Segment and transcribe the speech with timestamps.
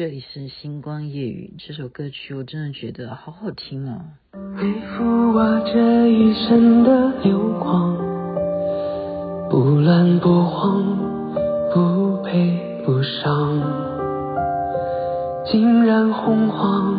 [0.00, 4.00] 这里是星光夜语，这首歌曲我真的觉得好好听啊！
[4.56, 7.98] 背负我这一生的流光，
[9.50, 10.96] 不乱不慌，
[11.74, 13.60] 不悲不伤，
[15.44, 16.96] 竟然洪荒，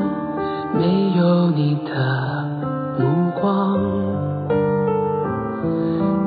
[0.77, 2.45] 没有你的
[2.99, 3.79] 目光，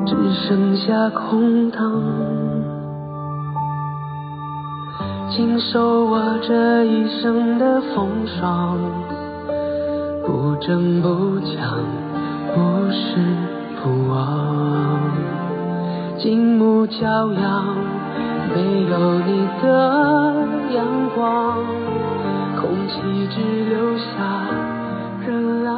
[0.05, 0.13] 只
[0.45, 2.03] 剩下空荡。
[5.35, 8.79] 经受我这一生的风霜，
[10.25, 11.77] 不争不抢，
[12.53, 13.17] 不失
[13.83, 14.97] 不忘，
[16.17, 17.75] 静沐骄阳，
[18.55, 19.67] 没有你的
[20.73, 21.65] 阳光，
[22.61, 24.05] 空气只留下
[25.27, 25.33] 热
[25.65, 25.75] 浪，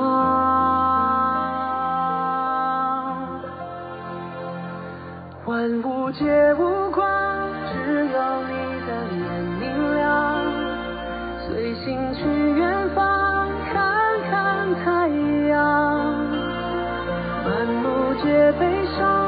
[5.47, 7.03] 万物皆无光，
[7.73, 8.21] 只有
[8.51, 8.56] 你。
[11.87, 12.19] 心去
[12.59, 13.95] 远方看
[14.29, 15.07] 看太
[15.47, 15.57] 阳，
[17.45, 19.26] 满目皆悲伤，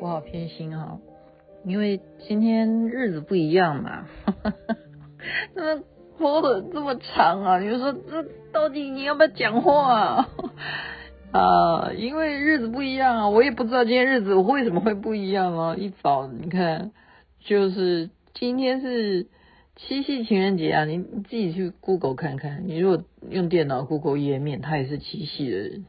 [0.00, 1.00] 我好偏心哈、哦，
[1.66, 4.06] 因为今天日子不一样嘛。
[5.54, 5.82] 那么
[6.16, 10.28] 播的这么长啊，你说这到底你要不要讲话啊？
[11.32, 15.76] 啊、因为日子不一样啊，我也不知道今天日子为什么会不一样啊。
[15.76, 16.92] 一早你看，
[17.40, 19.26] 就是今天是
[19.76, 22.62] 七夕情人节啊，你自己去 Google 看看。
[22.66, 25.80] 你如果用电脑 Google 页面，它也是七夕的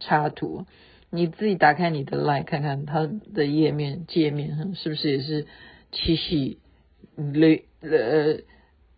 [0.00, 0.64] 插图。
[1.10, 5.46] 你自己打开你的 Line 看看它的页面界面，是不是也是
[5.92, 6.58] 七夕
[7.16, 8.42] 雷呃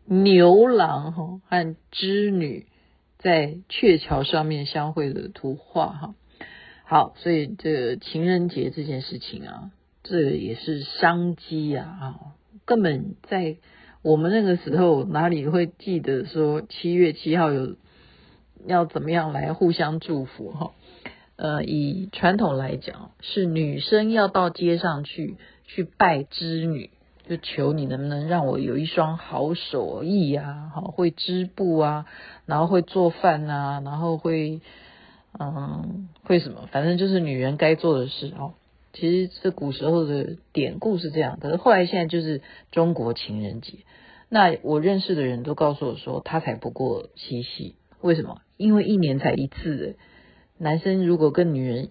[0.04, 2.66] 牛郎哈和织女。
[3.18, 6.14] 在鹊桥上面相会的图画哈，
[6.82, 9.70] 好，所以这情人节这件事情啊，
[10.02, 12.16] 这也是商机啊啊，
[12.64, 13.58] 根本在
[14.02, 17.76] 我们那个时候哪里会记得说七月七号有
[18.66, 20.72] 要怎么样来互相祝福哈？
[21.36, 26.90] 呃，以传统来讲，是女生要到街上去去拜织女。
[27.28, 32.04] 就求你能不能让我有一双好手艺啊，好会织布啊，
[32.46, 34.60] 然后会做饭啊，然后会
[35.38, 38.54] 嗯会什么，反正就是女人该做的事哦。
[38.92, 43.74] 其实这古时候的典故是这样，可是后来现在就是中国情人节。
[44.28, 48.40] 那我认识的人都告诉我说，他才不过七夕，为什么？
[48.56, 49.96] 因为一年才一次。
[50.62, 51.90] 男生如果跟女人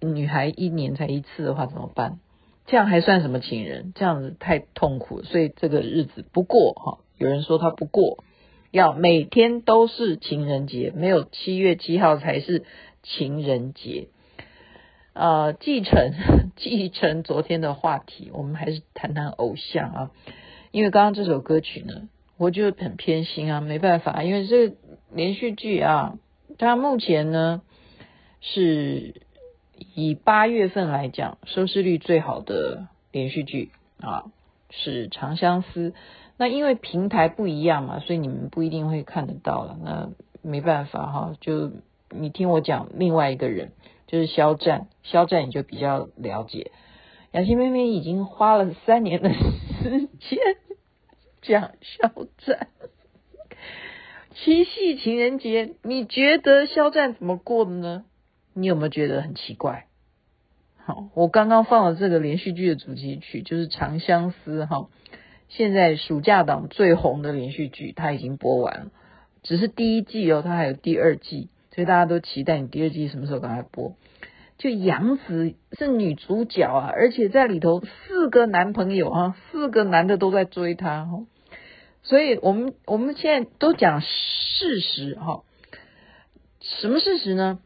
[0.00, 2.20] 女孩一年才一次的话，怎么办？
[2.64, 3.92] 这样还算什么情人？
[3.96, 6.98] 这样子太痛苦了，所以这个日子不过哈。
[7.18, 8.22] 有人说他不过，
[8.70, 12.64] 要每天都是情人节，没有七月七号才是
[13.02, 14.06] 情人节。
[15.12, 16.12] 呃，继承
[16.56, 20.10] 继承昨天的话题，我们还是谈谈偶像啊。
[20.70, 24.76] 因为刚刚这首歌曲呢，我就很偏心啊，没办法，因为这个
[25.12, 26.16] 连续剧啊，
[26.58, 27.62] 它目前呢
[28.44, 29.14] 是。
[29.96, 34.30] 以八月份来讲，收视率最好的连续剧啊
[34.70, 35.90] 是《长相思》。
[36.36, 39.76] 那因为平台不一样嘛，所以你们不一定会看得到了。
[39.82, 40.10] 那
[40.42, 41.72] 没办法哈，就
[42.08, 43.72] 你听我讲另外一个人，
[44.06, 44.86] 就是肖战。
[45.02, 46.70] 肖战你就比较了解。
[47.32, 50.38] 雅欣妹妹已经花了三年的时间
[51.42, 52.68] 讲肖战。
[54.34, 58.04] 七夕情人节，你觉得肖战怎么过的呢？
[58.54, 59.86] 你有没有觉得很奇怪？
[60.76, 64.88] 好，我刚刚放了这个连续剧的主题曲，就是《长相思》哈。
[65.48, 68.90] 现在暑假档最红的连续剧，它已经播完了，
[69.42, 73.94] 只是第一季哦，它还有第二季，所以大家都期待你第二季什么时候赶快播。
[74.56, 81.26] 就杨紫是女主角啊，而且在里头四个男朋友啊，四个男的都在追她哈。
[82.02, 85.42] 所以我们我们现在都讲事实哈，
[86.60, 87.58] 什么事实呢？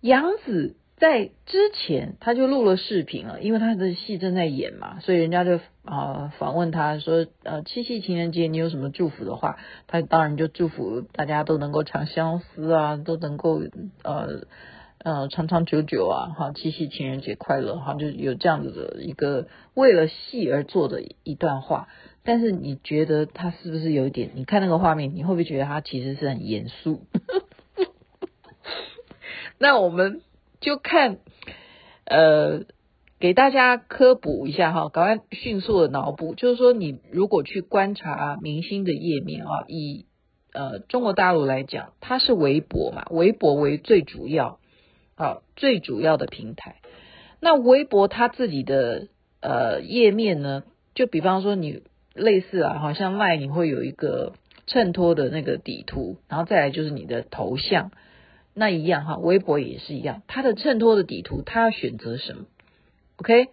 [0.00, 13.60] 杨紫在之前他就录了视频了，因为他的戏正在演嘛，所以人家就啊访问他说，呃七夕情人节你有什么祝福的话，他当然就祝福大家都能够长相思啊，都能够
[14.02, 14.42] 呃
[15.04, 21.88] 呃长长久久啊，哈，七夕情人节快乐，哈，就有这样子的一个为了戏而做的一段话。
[22.24, 24.32] 但是你觉得他是不是有一点？
[24.34, 27.02] 你看那个画面，你会不会觉得他其实是很严肃？
[29.58, 30.22] 那我们
[30.60, 31.18] 就看，
[32.04, 32.62] 呃，
[33.18, 40.06] 给大家科普一下哈，赶快迅速的脑补，就是说你如果去观察明星的页面啊，以
[40.52, 44.58] 呃中国大陆来讲，它是微博嘛，微博为最主要
[45.16, 46.76] 啊最主要的平台。
[47.40, 49.08] 那微博它自己的
[49.40, 50.62] 呃页面呢，
[50.94, 51.82] 就比方说你。
[52.14, 54.32] 类似啊，好像麦你会有一个
[54.66, 57.92] 衬托的那个底图，然后再来就是你的头像，
[58.58, 62.46] 那一样哈，微博也是一样，它的衬托的底图，他要选择什么
[63.18, 63.48] ？OK？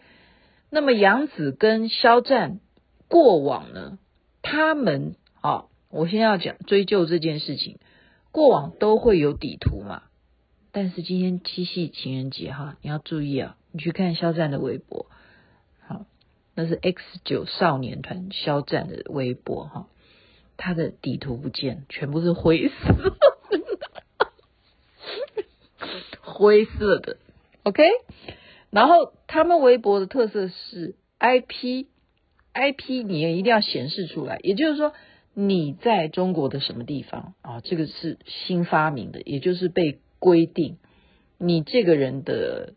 [0.72, 2.60] 那么杨紫跟肖战
[3.08, 4.00] 过往呢，
[4.42, 7.78] 他们啊，我先要讲追究这件事情，
[8.32, 10.02] 过往都会有底图嘛，
[10.72, 15.06] 但是今天七夕情人节哈，你要注意啊，你去看肖战的微博。
[15.88, 16.06] 好
[16.56, 19.88] 那是 X 九少年团肖战的微博哈，
[20.58, 23.16] 他的底图不见，全部是灰色，
[26.36, 27.16] 灰色的
[27.64, 27.84] ，OK。
[28.70, 34.92] 然后他们微博的特色是 IP，IP 你也一定要显示出来，也就是说
[35.34, 37.62] 你在中国的什么地方啊？
[37.62, 40.78] 这个是新发明的，也就是被规定
[41.38, 42.74] 你这个人的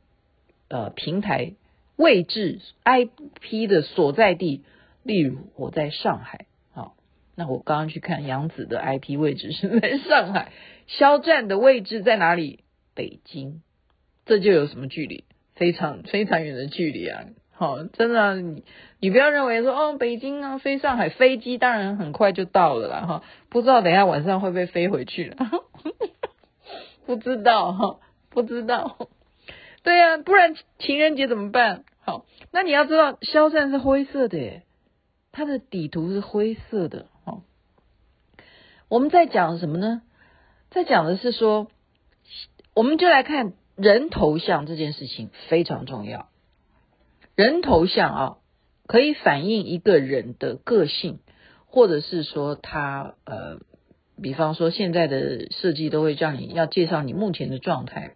[0.69, 1.55] 呃平台。
[1.96, 4.62] 位置 IP 的所在地，
[5.02, 6.94] 例如我在上海，好，
[7.34, 10.52] 那我刚刚去看杨紫的 IP 位置是在上海，
[10.87, 12.60] 肖战的位置在哪里？
[12.99, 13.62] 北京，
[14.27, 15.23] 这就有什么距离？
[15.55, 17.27] 非常非常远的距离啊！
[17.53, 18.65] 好，真的，你
[18.99, 25.37] 你不要认为说哦，北京啊，飞上海飞机当然很快就到了啦，哈，不知道等一下晚上会不会飞回去了？
[27.06, 28.00] 不知道哈，
[28.31, 29.09] 不知道。
[29.85, 31.85] 对呀、啊，不然情人节怎么办？
[32.01, 34.65] 好，那你要知道，肖战是灰色的耶，
[35.31, 37.06] 他的底图是灰色的。
[37.25, 37.43] 好，
[38.89, 40.03] 我们在讲什么呢？
[40.71, 41.69] 在讲的是说，
[42.79, 46.29] 我们就来看人头像这件事情非常重要。
[47.35, 48.37] 人头像啊，
[48.87, 51.19] 可以反映一个人的个性，
[51.67, 53.59] 或者是说他呃，
[54.23, 58.15] 比方说现在的设计都会叫你要介绍你目前的状态。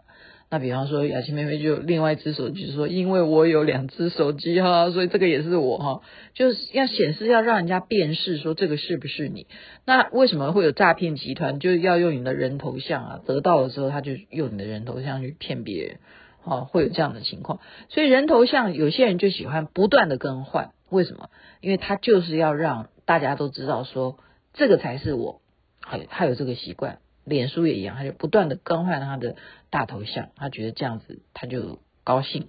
[0.52, 6.02] 那比方说，雅琪妹妹就另外一只手机说，因为我有两只手机哈，所以这个也是我哈，
[6.34, 9.46] 就是要显示，要让人家辨识说这个是不是你。
[9.86, 13.20] 那为什么会有诈骗集团，就要用你的人头像啊？
[13.24, 15.96] 得到了之后，他就用你的人头像去骗别人，
[16.42, 17.58] 哈，会有这样的情况。
[17.88, 21.30] 所以人头像有些人就喜欢不断的更换，为什么？
[21.62, 24.18] 因为他就是要让大家都知道说
[24.52, 25.40] 这个才是我，
[25.80, 26.98] 还他有这个习惯。
[27.24, 29.36] 脸书也一样，他就不断的更换他的
[29.70, 32.48] 大头像，他觉得这样子他就高兴，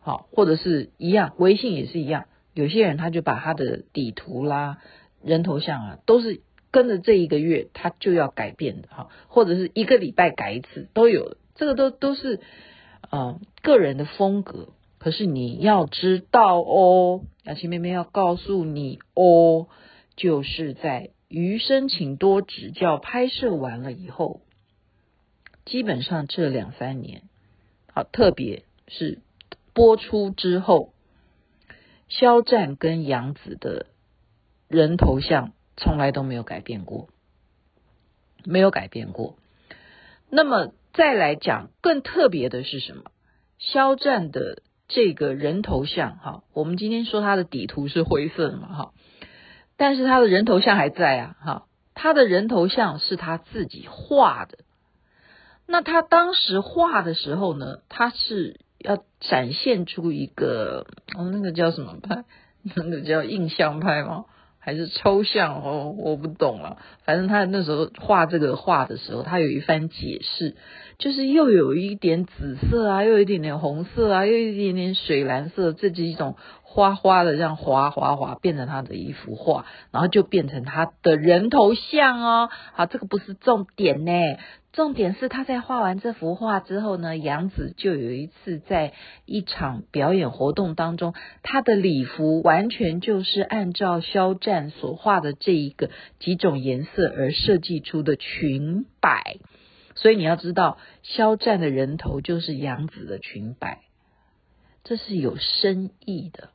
[0.00, 2.24] 好，或者是一样，微信也是一样，
[2.54, 4.78] 有些人他就把他的底图啦、
[5.22, 6.40] 人头像啊，都是
[6.70, 12.40] 跟着这一个月他就要改变的哈，或者是一个礼拜改一次都有，这个都都是
[13.10, 19.68] 呃个人的风格，可是你要知道哦，雅琪妹妹要告诉你哦，
[20.16, 21.10] 就是在。
[21.28, 22.98] 余生请多指教。
[22.98, 24.40] 拍摄完了以后，
[25.64, 27.22] 基本上这两三年，
[27.92, 29.20] 好，特别是
[29.72, 30.92] 播出之后，
[32.08, 33.86] 肖战跟杨紫的
[34.68, 37.08] 人头像从来都没有改变过，
[38.44, 39.36] 没有改变过。
[40.30, 43.10] 那么再来讲更特别的是什么？
[43.58, 48.92] 肖战的这个人头像，哈，我们今天说他的底图是灰色的嘛，哈。
[49.76, 54.58] 但是他的人头像还在啊，哈，他的人头像是他自己画的。
[55.66, 62.24] 那他当时画的时候呢，他是要展现出一个，那个叫什么派？
[62.62, 64.24] 那个叫印象派吗？
[64.58, 65.62] 还是抽象？
[65.62, 66.78] 哦，我不懂了。
[67.04, 70.56] 反正他那时候画这个画的时候，他有一番解释，
[70.98, 76.36] 就是又有一点紫色啊，又有一点点红色啊，又有一点点水蓝色，这几种。
[76.76, 82.50] 花花的这样滑滑滑，变成他的一幅画，然后就变成他的人头像哦。
[82.74, 84.12] 好，这个不是重点呢，
[84.74, 88.92] 重点是他在画完这幅画之后呢，杨紫就有一次在
[89.24, 99.38] 一场表演活动当中，他的礼服完全就是按照肖战所画的这一个几种颜色而设计出的裙摆，
[99.94, 103.80] 所以你要知道，肖战的人头就是杨紫的裙摆，
[104.84, 106.50] 这是有深意的。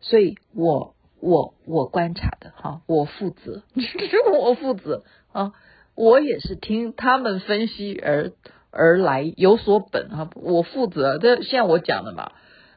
[0.00, 3.62] 所以我我我观察的哈，我负责，
[4.32, 5.02] 我负责
[5.32, 5.52] 啊，
[5.94, 8.32] 我也是听他们分析而
[8.70, 11.18] 而来，有所本啊，我负责。
[11.18, 12.32] 这现在我讲的嘛。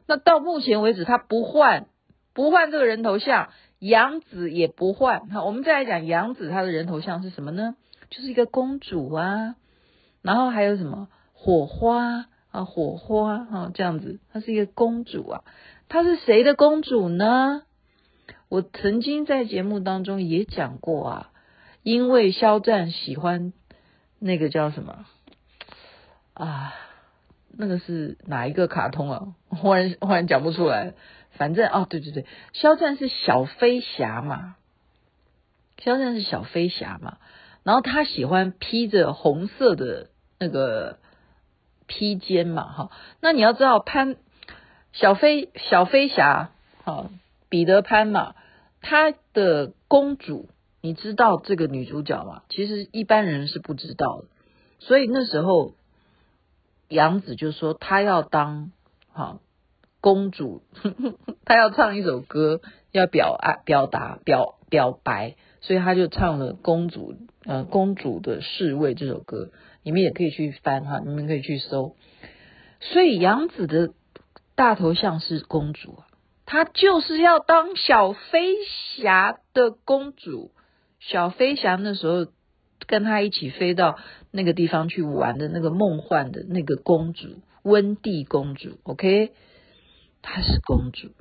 [0.06, 1.86] 那到目前为止，他不换，
[2.34, 5.28] 不换这个人头像，杨紫也不换。
[5.30, 7.76] 好，我们再来讲杨紫，她的人头像是什么呢？
[8.10, 9.54] 就是一个公主啊，
[10.20, 15.44] 然后还有什么火花啊，火花啊，这样子，她是一个公主啊。
[15.92, 17.64] 她是谁的公主呢？
[18.48, 21.30] 我曾经在节目当中也讲过啊，
[21.82, 23.52] 因为肖战喜欢
[24.18, 25.04] 那个叫什么
[26.32, 26.72] 啊？
[27.54, 29.34] 那个是哪一个卡通啊？
[29.50, 30.94] 忽然忽然讲不出来。
[31.32, 34.56] 反正哦，对对对，肖战是小飞侠嘛，
[35.76, 37.18] 肖战是小飞侠嘛。
[37.64, 40.08] 然后他喜欢披着红色的
[40.38, 41.00] 那个
[41.86, 42.90] 披肩嘛，哈。
[43.20, 44.16] 那你要知道潘
[44.92, 46.50] 小飞小飞侠，
[46.84, 47.10] 啊，
[47.48, 48.34] 彼得潘嘛，
[48.80, 50.48] 他的公主，
[50.80, 52.42] 你知道这个女主角吗？
[52.48, 54.28] 其实一般人是不知道的。
[54.78, 55.74] 所以那时候。
[56.88, 58.70] 杨紫就说她要当
[59.10, 59.40] 好
[60.02, 60.60] 公主，
[61.46, 67.14] 她要唱一首歌，要表爱、表达、表表白，所以她就唱了《公主》
[67.46, 69.52] 呃《公主的侍卫》这首歌。
[69.82, 71.96] 你们也可以去翻哈，你们可以去搜。
[72.80, 73.94] 所以杨紫的
[74.62, 76.06] 大头像是公主啊，
[76.46, 78.54] 她就是要当小飞
[78.96, 80.52] 侠的公主。
[81.00, 82.30] 小飞侠那时候。
[82.84, 83.96] 跟她一起飞到
[84.32, 87.28] 那个地方去玩的那个梦幻的那个公主
[87.62, 89.32] 温蒂公主，OK，
[90.20, 91.12] 她是公主，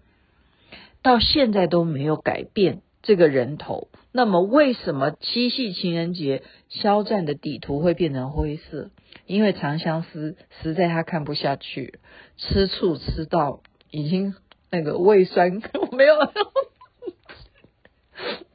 [1.03, 3.87] 到现在都没有改变这个人头。
[4.11, 8.89] 那么为什么七夕情人节肖战的底图会变成灰色？
[9.25, 11.99] 因为长相思实在他看不下去，
[12.37, 14.35] 吃醋吃到已经
[14.69, 16.33] 那个胃酸 没有了。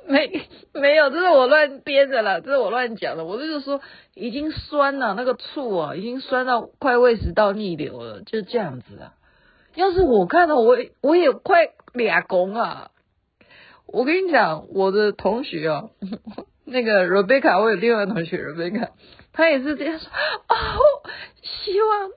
[0.06, 0.30] 没
[0.72, 3.24] 没有，这是我乱编的了，这是我乱讲的。
[3.24, 3.80] 我就是说，
[4.14, 9.14] 已经酸了，那个醋啊，已经酸到快胃食道逆流了，就这样子啊。
[9.74, 12.90] 要是我看到，我我也快俩公啊。
[13.86, 15.90] 我跟你讲，我的同学啊，
[16.64, 18.90] 那个 Rebecca，我有另外一个同学 Rebecca，
[19.32, 20.80] 她也是这样说哦，
[21.42, 22.10] 希望。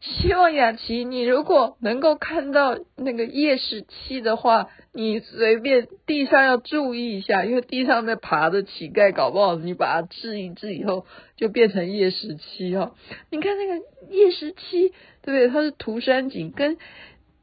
[0.00, 11.06] 希望雅琪，你如果能够看到那个夜十七的话，你随便地上要注意一下，因为地上在爬的乞丐，搞不好你把它治一治以后，
[11.36, 12.94] 就变成夜十七哦。
[13.32, 14.90] 你看那个夜十七，
[15.22, 15.48] 对不对？
[15.48, 16.78] 它是涂山璟跟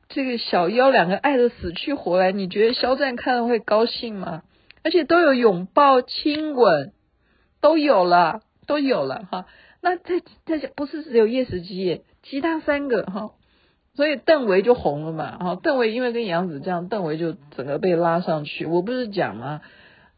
[0.09, 4.41] 这个小妖两个爱的死去活来，你觉得肖战看了会高兴吗？
[4.83, 6.93] 而且都有拥抱、亲吻，
[7.61, 9.45] 都有了，都有了哈。
[9.81, 13.31] 那这这不是只有叶时基，其他三个哈，
[13.93, 15.59] 所以邓为就红了嘛哈。
[15.61, 18.65] 邓为因为跟杨紫这样，邓为就整个被拉上去。
[18.65, 19.61] 我不是讲吗？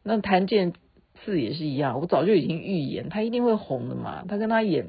[0.04, 0.74] 那檀健
[1.26, 4.24] 次也是一样，我早就已经预言他一定会红的嘛。
[4.30, 4.88] 他跟他演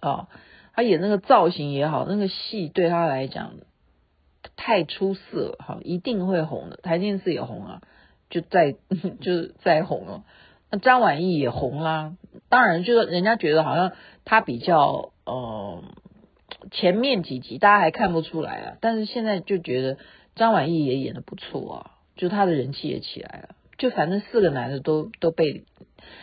[0.00, 0.28] 啊，
[0.74, 3.52] 他演那个造型也好，那个戏对他来讲
[4.56, 6.76] 太出色哈，一定会红的。
[6.76, 7.82] 檀健次也红啊，
[8.30, 8.72] 就再
[9.20, 10.24] 就再红了。
[10.70, 12.16] 那张晚意也红啦。
[12.48, 13.92] 当然，就是人家觉得好像
[14.24, 15.82] 他比较呃
[16.70, 19.98] 前面几集大家还看不出来啊，但是现在就觉得
[20.34, 23.54] 张晚意也演得不错啊，就他的人气也起来了。
[23.76, 25.64] 就反正四个男的都都被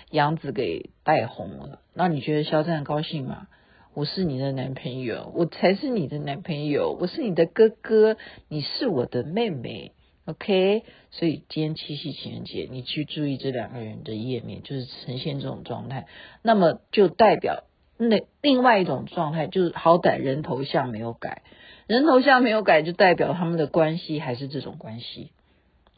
[0.09, 3.47] 杨紫给带红了，那你觉得肖战高兴吗？
[3.93, 8.15] 我是你的男朋友，我才是你的男朋友，我是你的哥哥，
[8.47, 9.91] 你是我的妹妹。
[10.23, 16.05] OK，所以今天七夕情人节，你去注意这两个人的页面，就是呈现这种状态，
[16.41, 17.65] 那么就代表
[17.97, 21.41] 那另外一种状态，就是好歹人头像没有改，
[21.85, 25.31] 人头像没有改，就代表他们的关系还是这种关系。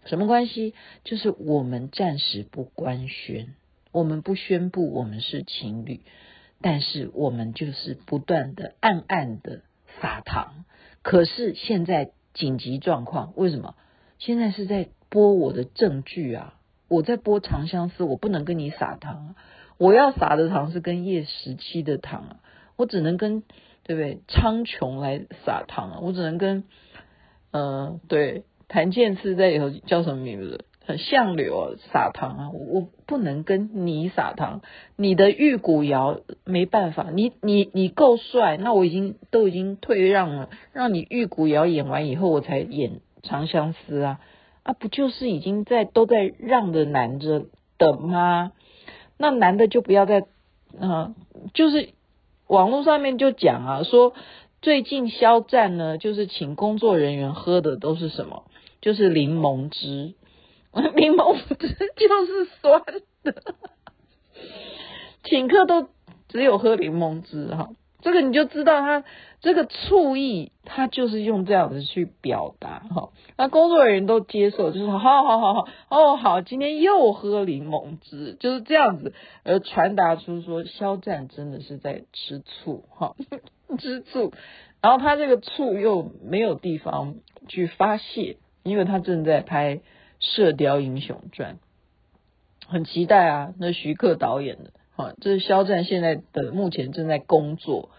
[0.06, 0.74] 什么关系？
[1.04, 3.54] 就是我们暂时不官宣，
[3.92, 6.00] 我们不宣布我们是情侣，
[6.64, 9.62] 但是我们就是不断的暗暗的
[10.02, 10.66] 撒糖。
[11.04, 13.76] 可是现在紧急状况，为什么？
[14.18, 16.56] 现在是在播我的证据啊！
[16.88, 19.36] 我在播《长相思》，我不能跟你撒糖啊，
[19.78, 22.40] 我要撒的糖是跟叶十七的糖啊！
[22.78, 23.42] 我只能跟
[23.84, 24.22] 对不对？
[24.30, 26.00] 苍穹来撒糖啊！
[26.02, 26.64] 我只能跟
[27.52, 30.64] 嗯、呃，对，檀健次在里头叫什么名字？
[30.86, 32.50] 很像柳啊，撒糖啊！
[32.52, 34.62] 我不能跟你撒糖，
[34.96, 43.02] 你的玉骨遥没办法，你你你够帅，那我已经都已经退让了，让你玉骨遥演完以后，我才演。
[43.22, 44.20] 长相思啊
[44.64, 47.46] 啊，不就是已经在都在让着男着
[47.78, 48.52] 的吗？
[49.18, 50.26] 那男的就不要再
[50.78, 51.14] 啊，
[51.54, 51.92] 就是
[52.48, 54.14] 网络上面就讲啊，说
[54.62, 58.44] 最近肖战呢，就是请工作人员喝的都是什么？
[58.82, 60.16] 就是柠檬汁，
[60.96, 62.82] 柠檬汁就是酸
[63.24, 63.36] 的，
[65.24, 65.90] 请客都
[66.28, 67.70] 只有喝柠檬汁哈。
[68.02, 69.06] 这个你就知道他
[69.40, 73.12] 这个醋意，他就是用这样子去表达哈。
[73.38, 79.14] 那工作人员都接受，就是好好好好哦好，今天又喝柠檬汁，就是这样子
[79.44, 83.16] 而传达出说肖战真的是在吃醋哈，
[83.80, 84.34] 吃醋。
[84.82, 87.16] 然后他这个醋又没有地方
[87.48, 89.76] 去发泄，因为他正在拍
[90.24, 91.56] 《射雕英雄传》，
[92.68, 94.72] 很期待啊，那徐克导演的。
[94.96, 97.90] 啊，这是肖战现在的目前正在工作，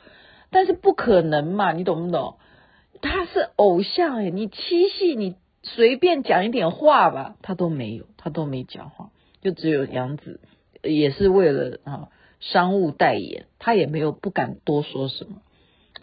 [0.51, 2.37] 但是不可能嘛，你懂不懂？
[3.03, 9.11] 他是偶像诶，你七夕你随便讲一点话吧，他都没有，他都没讲话，
[9.43, 10.41] 就只有杨紫
[10.85, 15.43] 也是为了啊商务代言，他也没有不敢多说什么。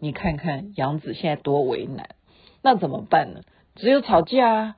[0.01, 2.09] 你看看杨紫现在多为难，
[2.61, 3.43] 那怎么办呢？
[3.75, 4.75] 只有吵架啊，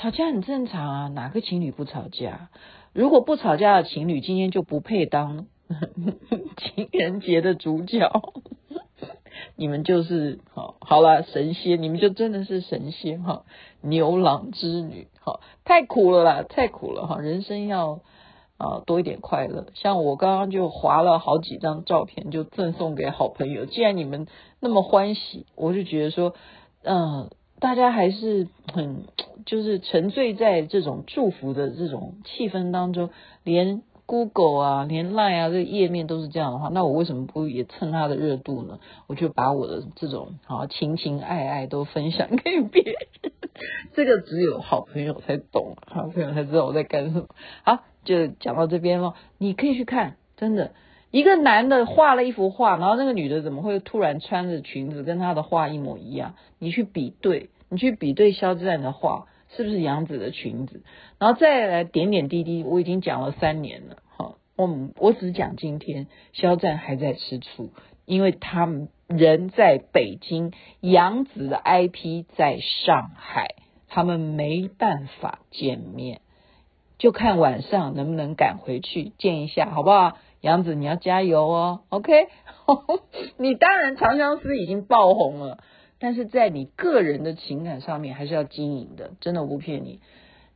[0.00, 2.50] 吵架很正常啊，哪个情侣不吵架？
[2.92, 5.46] 如果不吵架的情侣，今天就不配当
[6.56, 8.08] 情人节的主角。
[9.56, 13.44] 你们就是好，好了，神仙，你们就真的是神仙哈，
[13.80, 18.00] 牛郎织女哈，太苦了啦，太苦了哈，人生要
[18.56, 19.66] 啊多一点快乐。
[19.74, 23.66] 像我刚刚就划了好几张照片，就赠送给好朋友。
[23.66, 24.28] 既然你们
[24.60, 26.34] 那么欢喜，我就觉得说，
[26.84, 27.30] 嗯。
[27.60, 29.04] 大家还是很
[29.46, 33.10] 就是沉醉在这种祝福的这种气氛当中，
[33.44, 38.78] 连 Google 啊，连 Line 啊，这页面都是这样的话，那我为什么不也蹭它的热度呢？
[39.06, 43.32] 我就把我的这种好情情爱爱都分享给别人，
[43.94, 47.26] 这个只有好朋友才懂，好朋友才知道我在干什么。
[47.64, 50.72] 好，就讲到这边了，你可以去看，真的。
[51.10, 56.34] 一个男的画了一幅画，然后那个女的怎么会突然穿着裙子跟他的画一模一样？
[56.58, 60.82] 你去比对，你去比对肖战的画是不是杨紫的裙子？
[61.18, 67.70] 然后再来点点滴滴，我已经讲了三年了，哈，我我只讲今天，肖战还在吃醋，
[68.04, 73.54] 因为他们人在北京，杨紫的 IP 在上海，
[73.88, 76.20] 他们没办法见面，
[76.98, 80.18] 就看晚上能不能赶回去见一下，好不好？
[80.40, 82.12] 杨子，你要加油哦，OK？
[83.38, 85.58] 你当然《长相思》已经爆红了，
[85.98, 90.00] 但是在你个人的情感上面还是要经营的，真的我不骗你。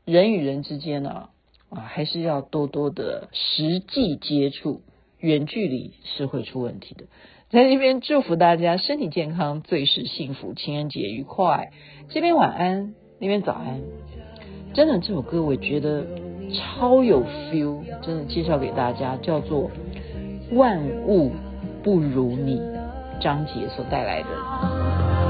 [0.04, 1.30] 人与人之间呢，
[1.68, 4.82] 啊，还是要多多的实际接触，
[5.18, 7.06] 远距离是会出问题的。
[7.50, 11.72] 在这边祝福大家身体健康，最是幸福，情人节愉快。
[12.08, 13.80] 这边晚安，那边早安。
[14.74, 16.31] 真的，这首歌我觉得。
[16.52, 19.70] 超有 feel，真的介绍给大家，叫做
[20.56, 21.32] 《万物
[21.82, 22.60] 不如你》，
[23.20, 24.28] 张杰所带来的。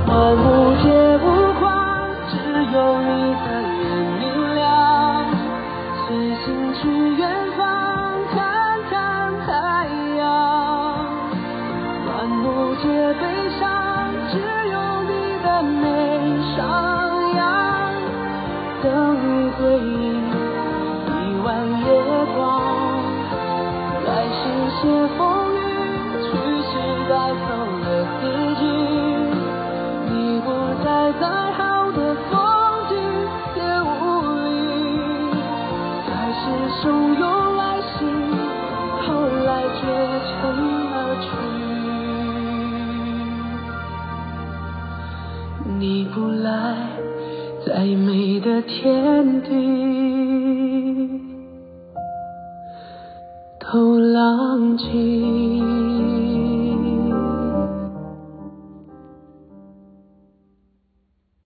[0.08, 2.36] 万物皆无光，只
[2.72, 3.61] 有你在
[24.82, 25.41] 世些